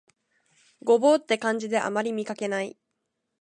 [0.81, 2.75] 牛蒡って漢字であまり見かけない